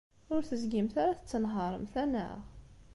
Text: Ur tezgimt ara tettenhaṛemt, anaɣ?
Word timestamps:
Ur 0.33 0.41
tezgimt 0.49 0.95
ara 1.03 1.17
tettenhaṛemt, 1.19 1.93
anaɣ? 2.03 2.37